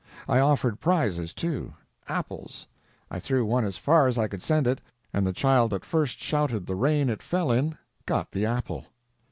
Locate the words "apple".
8.47-8.87